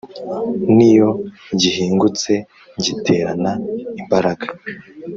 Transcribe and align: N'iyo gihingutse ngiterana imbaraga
N'iyo 0.75 1.09
gihingutse 1.59 2.31
ngiterana 2.77 3.51
imbaraga 3.99 4.47